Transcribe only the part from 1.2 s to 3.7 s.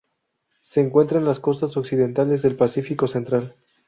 las costas occidentales del Pacífico central.